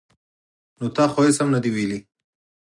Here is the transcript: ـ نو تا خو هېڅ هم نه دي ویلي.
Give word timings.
ـ 0.39 0.79
نو 0.79 0.85
تا 0.95 1.03
خو 1.11 1.19
هېڅ 1.25 1.37
هم 1.41 1.49
نه 1.55 1.59
دي 1.63 1.69
ویلي. 1.73 1.99